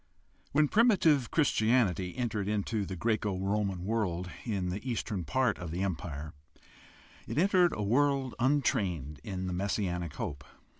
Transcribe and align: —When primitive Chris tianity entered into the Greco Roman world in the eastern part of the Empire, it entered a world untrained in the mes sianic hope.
—When 0.53 0.67
primitive 0.67 1.29
Chris 1.29 1.51
tianity 1.51 2.17
entered 2.17 2.47
into 2.47 2.87
the 2.87 2.95
Greco 2.95 3.37
Roman 3.37 3.85
world 3.85 4.31
in 4.45 4.69
the 4.71 4.81
eastern 4.89 5.25
part 5.25 5.59
of 5.59 5.69
the 5.69 5.83
Empire, 5.83 6.33
it 7.27 7.37
entered 7.37 7.73
a 7.75 7.83
world 7.83 8.33
untrained 8.39 9.19
in 9.23 9.45
the 9.45 9.53
mes 9.53 9.77
sianic 9.77 10.13
hope. 10.13 10.43